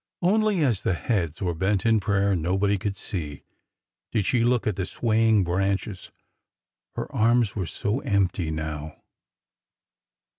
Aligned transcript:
Only 0.23 0.63
as 0.63 0.81
the 0.81 0.95
heads 0.95 1.43
were 1.43 1.53
bent 1.53 1.85
in 1.85 1.99
prayer, 1.99 2.31
and 2.31 2.41
nobody 2.41 2.79
could 2.79 2.95
see, 2.95 3.43
did 4.11 4.25
she 4.25 4.43
look 4.43 4.65
at 4.65 4.75
the 4.75 4.87
swaying 4.87 5.43
branches. 5.43 6.09
Her 6.95 7.05
arms 7.13 7.55
were 7.55 7.67
so 7.67 7.99
empty 7.99 8.49
now 8.49 8.97